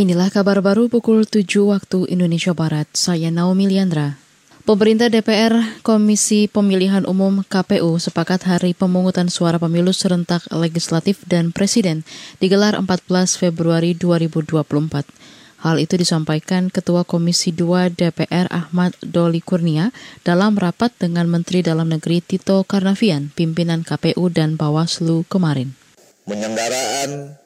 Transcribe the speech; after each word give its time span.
Inilah 0.00 0.32
kabar 0.32 0.64
baru 0.64 0.88
pukul 0.88 1.28
7 1.28 1.44
waktu 1.68 2.08
Indonesia 2.08 2.56
Barat. 2.56 2.88
Saya 2.96 3.28
Naomi 3.28 3.68
Liandra. 3.68 4.16
Pemerintah 4.64 5.12
DPR, 5.12 5.52
Komisi 5.84 6.48
Pemilihan 6.48 7.04
Umum 7.04 7.44
KPU 7.44 8.00
sepakat 8.00 8.48
hari 8.48 8.72
pemungutan 8.72 9.28
suara 9.28 9.60
pemilu 9.60 9.92
serentak 9.92 10.48
legislatif 10.56 11.20
dan 11.28 11.52
presiden 11.52 12.08
digelar 12.40 12.80
14 12.80 13.36
Februari 13.36 13.92
2024. 13.92 15.04
Hal 15.68 15.76
itu 15.76 16.00
disampaikan 16.00 16.72
Ketua 16.72 17.04
Komisi 17.04 17.52
2 17.52 17.92
DPR 17.92 18.48
Ahmad 18.48 18.96
Doli 19.04 19.44
Kurnia 19.44 19.92
dalam 20.24 20.56
rapat 20.56 20.96
dengan 20.96 21.28
Menteri 21.28 21.60
Dalam 21.60 21.92
Negeri 21.92 22.24
Tito 22.24 22.64
Karnavian, 22.64 23.36
pimpinan 23.36 23.84
KPU 23.84 24.32
dan 24.32 24.56
Bawaslu 24.56 25.28
kemarin. 25.28 25.76
Penyelenggaraan 26.24 27.36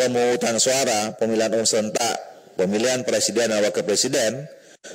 pemungutan 0.00 0.56
suara 0.56 1.12
pemilihan 1.20 1.52
umum 1.52 1.68
serentak, 1.68 2.16
pemilihan 2.56 3.04
presiden 3.04 3.52
dan 3.52 3.60
wakil 3.60 3.84
presiden, 3.84 4.48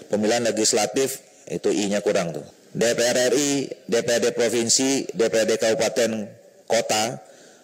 pemilihan 0.09 0.41
legislatif 0.41 1.21
itu 1.45 1.69
I-nya 1.69 2.01
kurang 2.01 2.33
tuh. 2.33 2.45
DPR 2.73 3.29
RI, 3.29 3.69
DPRD 3.85 4.33
provinsi, 4.33 5.05
DPRD 5.13 5.61
kabupaten 5.61 6.25
kota, 6.65 7.21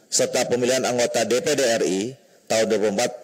serta 0.07 0.45
pemilihan 0.45 0.85
anggota 0.85 1.25
DPD 1.25 1.81
RI 1.81 1.99
tahun 2.45 2.69
2024 2.69 3.21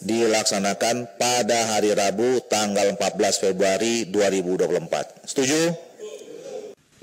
dilaksanakan 0.00 1.20
pada 1.20 1.76
hari 1.76 1.92
Rabu 1.92 2.40
tanggal 2.48 2.96
14 2.96 3.44
Februari 3.44 4.08
2024. 4.08 5.28
Setuju? 5.28 5.60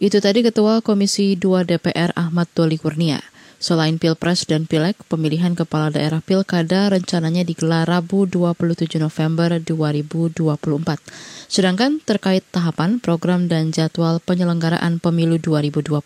Itu 0.02 0.18
tadi 0.18 0.42
Ketua 0.42 0.82
Komisi 0.82 1.38
2 1.38 1.66
DPR 1.66 2.18
Ahmad 2.18 2.50
Doli 2.58 2.82
Kurnia. 2.82 3.22
Selain 3.58 3.98
Pilpres 3.98 4.46
dan 4.46 4.70
Pileg, 4.70 4.94
pemilihan 5.10 5.58
kepala 5.58 5.90
daerah 5.90 6.22
Pilkada 6.22 6.94
rencananya 6.94 7.42
digelar 7.42 7.90
Rabu 7.90 8.30
27 8.30 9.02
November 9.02 9.58
2024. 9.58 10.38
Sedangkan 11.50 11.98
terkait 12.06 12.46
tahapan, 12.54 13.02
program 13.02 13.50
dan 13.50 13.74
jadwal 13.74 14.22
penyelenggaraan 14.22 15.02
pemilu 15.02 15.42
2024 15.42 15.98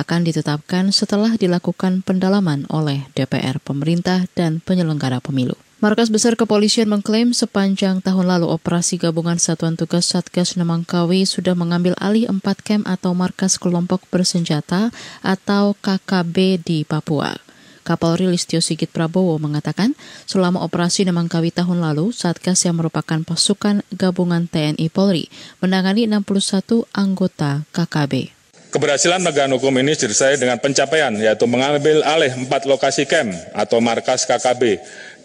akan 0.00 0.20
ditetapkan 0.24 0.88
setelah 0.96 1.36
dilakukan 1.36 2.00
pendalaman 2.00 2.64
oleh 2.72 3.04
DPR, 3.12 3.60
pemerintah, 3.60 4.24
dan 4.32 4.64
penyelenggara 4.64 5.20
pemilu. 5.20 5.60
Markas 5.82 6.14
Besar 6.14 6.38
Kepolisian 6.38 6.86
mengklaim 6.86 7.34
sepanjang 7.34 8.06
tahun 8.06 8.30
lalu 8.30 8.46
operasi 8.46 9.02
gabungan 9.02 9.34
Satuan 9.42 9.74
Tugas 9.74 10.06
Satgas 10.06 10.54
Nemangkawi 10.54 11.26
sudah 11.26 11.58
mengambil 11.58 11.98
alih 11.98 12.30
empat 12.30 12.62
kem 12.62 12.86
atau 12.86 13.18
markas 13.18 13.58
kelompok 13.58 14.06
bersenjata 14.06 14.94
atau 15.26 15.74
KKB 15.82 16.62
di 16.62 16.78
Papua. 16.86 17.34
Kapolri 17.82 18.30
Listio 18.30 18.62
Sigit 18.62 18.94
Prabowo 18.94 19.42
mengatakan, 19.42 19.98
selama 20.30 20.62
operasi 20.62 21.02
Nemangkawi 21.02 21.50
tahun 21.50 21.82
lalu, 21.82 22.14
Satgas 22.14 22.62
yang 22.62 22.78
merupakan 22.78 23.18
pasukan 23.26 23.82
gabungan 23.90 24.46
TNI 24.46 24.86
Polri 24.86 25.26
menangani 25.58 26.06
61 26.06 26.86
anggota 26.94 27.66
KKB. 27.74 28.38
Keberhasilan 28.72 29.20
penegakan 29.20 29.52
hukum 29.60 29.84
ini 29.84 29.92
disertai 29.92 30.40
dengan 30.40 30.56
pencapaian 30.56 31.12
yaitu 31.12 31.44
mengambil 31.44 32.00
alih 32.08 32.32
empat 32.32 32.64
lokasi 32.64 33.04
kem 33.04 33.28
atau 33.52 33.84
markas 33.84 34.24
KKB 34.24 34.80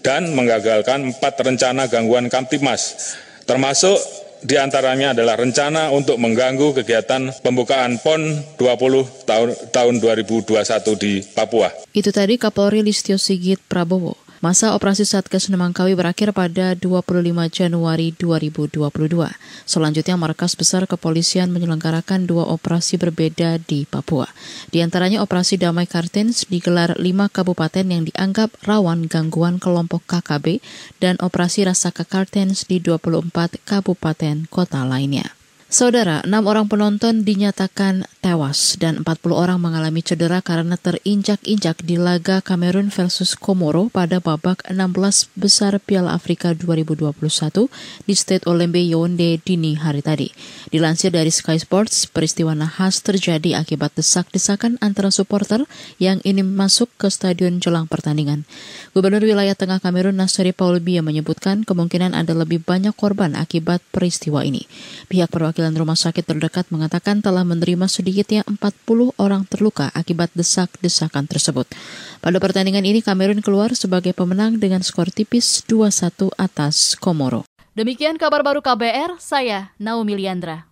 dan 0.07 0.31
menggagalkan 0.31 1.11
empat 1.11 1.35
rencana 1.43 1.91
gangguan 1.91 2.31
Kamtimas, 2.31 3.11
termasuk 3.43 3.99
di 4.39 4.55
antaranya 4.55 5.11
adalah 5.11 5.35
rencana 5.35 5.91
untuk 5.91 6.15
mengganggu 6.15 6.79
kegiatan 6.79 7.35
pembukaan 7.43 7.99
PON 7.99 8.55
20 8.55 9.27
tahun, 9.27 9.49
tahun 9.75 9.93
2021 9.99 10.95
di 10.95 11.19
Papua. 11.35 11.75
Itu 11.91 12.15
tadi 12.15 12.39
Kapolri 12.39 12.87
Listio 12.87 13.19
Sigit 13.19 13.59
Prabowo. 13.67 14.26
Masa 14.37 14.77
operasi 14.77 15.01
Satgas 15.01 15.49
Nemangkawi 15.49 15.97
berakhir 15.97 16.29
pada 16.29 16.77
25 16.77 17.09
Januari 17.49 18.13
2022. 18.13 18.85
Selanjutnya, 19.65 20.13
Markas 20.13 20.53
Besar 20.53 20.85
Kepolisian 20.85 21.49
menyelenggarakan 21.49 22.29
dua 22.29 22.45
operasi 22.45 23.01
berbeda 23.01 23.57
di 23.57 23.89
Papua. 23.89 24.29
Di 24.69 24.85
antaranya 24.85 25.25
operasi 25.25 25.57
Damai 25.57 25.89
Kartens 25.89 26.45
digelar 26.45 26.93
lima 27.01 27.33
kabupaten 27.33 27.89
yang 27.89 28.05
dianggap 28.05 28.53
rawan 28.61 29.09
gangguan 29.09 29.57
kelompok 29.57 30.05
KKB 30.05 30.61
dan 31.01 31.17
operasi 31.17 31.65
Rasaka 31.65 32.05
Kartens 32.05 32.69
di 32.69 32.77
24 32.77 33.33
kabupaten 33.65 34.45
kota 34.53 34.85
lainnya. 34.85 35.36
Saudara, 35.67 36.23
enam 36.23 36.47
orang 36.47 36.71
penonton 36.71 37.27
dinyatakan 37.27 38.07
tewas 38.23 38.79
dan 38.79 39.03
40 39.03 39.35
orang 39.35 39.59
mengalami 39.59 39.99
cedera 39.99 40.39
karena 40.39 40.79
terinjak-injak 40.79 41.83
di 41.83 41.99
laga 41.99 42.39
Kamerun 42.39 42.87
versus 42.87 43.35
Komoro 43.35 43.91
pada 43.91 44.23
babak 44.23 44.63
16 44.71 45.27
besar 45.35 45.75
Piala 45.83 46.15
Afrika 46.15 46.55
2021 46.55 47.11
di 48.07 48.15
Stade 48.15 48.47
Olembe 48.47 48.79
Yaounde 48.79 49.43
dini 49.43 49.75
hari 49.75 49.99
tadi. 49.99 50.31
Dilansir 50.71 51.11
dari 51.11 51.35
Sky 51.35 51.59
Sports, 51.59 52.07
peristiwa 52.07 52.55
nahas 52.55 53.03
terjadi 53.03 53.59
akibat 53.59 53.91
desak-desakan 53.99 54.79
antara 54.79 55.11
supporter 55.11 55.67
yang 55.99 56.23
ingin 56.23 56.47
masuk 56.47 56.87
ke 56.95 57.11
stadion 57.11 57.59
jelang 57.59 57.91
pertandingan. 57.91 58.47
Gubernur 58.95 59.19
wilayah 59.19 59.51
Tengah 59.51 59.83
Kamerun 59.83 60.15
Nasri 60.15 60.55
Paul 60.55 60.79
Biya 60.79 61.03
menyebutkan 61.03 61.67
kemungkinan 61.67 62.15
ada 62.15 62.31
lebih 62.31 62.63
banyak 62.63 62.95
korban 62.95 63.35
akibat 63.35 63.83
peristiwa 63.91 64.47
ini. 64.47 64.63
Pihak 65.11 65.27
perwakilan 65.27 65.56
perwakilan 65.57 65.81
rumah 65.81 65.97
sakit 65.97 66.21
terdekat 66.21 66.69
mengatakan 66.69 67.17
telah 67.17 67.41
menerima 67.41 67.89
sedikitnya 67.89 68.45
40 68.45 69.17
orang 69.17 69.41
terluka 69.49 69.89
akibat 69.89 70.29
desak-desakan 70.37 71.25
tersebut. 71.25 71.65
Pada 72.21 72.37
pertandingan 72.37 72.85
ini 72.85 73.01
Kamerun 73.01 73.41
keluar 73.41 73.73
sebagai 73.73 74.13
pemenang 74.13 74.61
dengan 74.61 74.85
skor 74.85 75.09
tipis 75.09 75.65
2-1 75.65 76.29
atas 76.37 76.93
Komoro. 76.93 77.41
Demikian 77.73 78.21
kabar 78.21 78.45
baru 78.45 78.61
KBR, 78.61 79.17
saya 79.17 79.73
Naomi 79.81 80.13
Liandra. 80.13 80.66